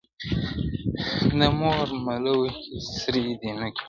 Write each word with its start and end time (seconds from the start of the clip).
د 1.37 1.41
مور 1.59 1.87
ملوکي 2.05 2.69
سرې 2.99 3.23
دي 3.39 3.49
نوکي٫ 3.59 3.79